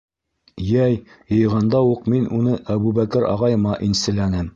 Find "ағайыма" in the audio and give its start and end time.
3.35-3.77